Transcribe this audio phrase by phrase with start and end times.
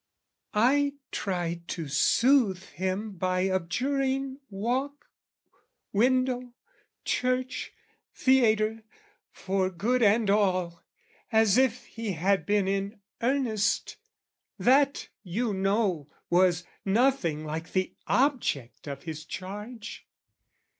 [0.55, 5.11] I tried to soothe him by abjuring walk,
[5.93, 6.53] Window,
[7.05, 7.71] church,
[8.11, 8.81] theatre,
[9.29, 10.81] for good and all,
[11.31, 13.97] As if he had been in earnest:
[14.57, 20.07] that, you know, Was nothing like the object of his charge.